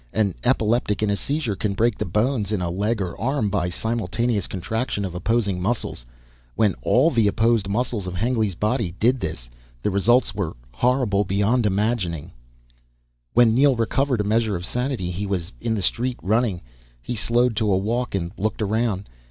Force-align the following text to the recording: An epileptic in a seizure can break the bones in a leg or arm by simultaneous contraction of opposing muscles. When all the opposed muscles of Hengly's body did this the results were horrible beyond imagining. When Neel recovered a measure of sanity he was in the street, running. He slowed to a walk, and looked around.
An 0.13 0.33
epileptic 0.43 1.03
in 1.03 1.11
a 1.11 1.15
seizure 1.15 1.55
can 1.55 1.75
break 1.75 1.95
the 1.99 2.05
bones 2.07 2.51
in 2.51 2.59
a 2.59 2.71
leg 2.71 2.99
or 2.99 3.15
arm 3.21 3.49
by 3.51 3.69
simultaneous 3.69 4.47
contraction 4.47 5.05
of 5.05 5.13
opposing 5.13 5.61
muscles. 5.61 6.07
When 6.55 6.73
all 6.81 7.11
the 7.11 7.27
opposed 7.27 7.69
muscles 7.69 8.07
of 8.07 8.15
Hengly's 8.15 8.55
body 8.55 8.95
did 8.99 9.19
this 9.19 9.47
the 9.83 9.91
results 9.91 10.33
were 10.33 10.55
horrible 10.71 11.23
beyond 11.23 11.67
imagining. 11.67 12.31
When 13.35 13.53
Neel 13.53 13.75
recovered 13.75 14.21
a 14.21 14.23
measure 14.23 14.55
of 14.55 14.65
sanity 14.65 15.11
he 15.11 15.27
was 15.27 15.51
in 15.61 15.75
the 15.75 15.83
street, 15.83 16.17
running. 16.23 16.63
He 16.99 17.13
slowed 17.15 17.55
to 17.57 17.71
a 17.71 17.77
walk, 17.77 18.15
and 18.15 18.31
looked 18.39 18.63
around. 18.63 19.07